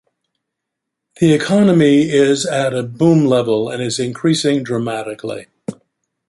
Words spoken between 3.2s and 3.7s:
level